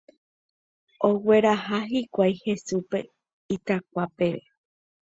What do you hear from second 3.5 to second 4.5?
itakua peve